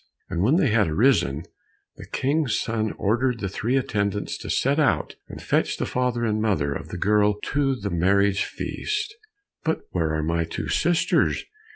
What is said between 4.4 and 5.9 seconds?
set out and fetch the